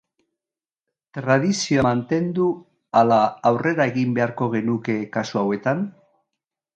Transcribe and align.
Tradizioa 1.17 1.83
mantendu 1.87 2.47
ala 3.01 3.19
aurrera 3.49 3.87
egin 3.93 4.15
beharko 4.17 4.49
genuke 4.57 4.97
kasu 5.19 5.41
hauetan? 5.43 5.85